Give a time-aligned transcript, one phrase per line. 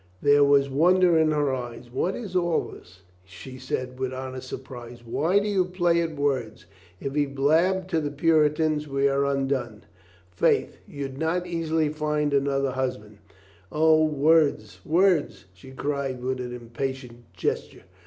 [0.19, 1.91] There was wonder in her eyes.
[1.91, 5.05] "What is all this?" she said with honest surprise.
[5.05, 6.65] "Why do you play at words?
[6.99, 9.83] If he blab to the Puritans we are undone."
[10.31, 13.19] "Faith, you'd not easily find another husband."
[13.71, 17.83] "O, words, words," she cried with an impatient gesture.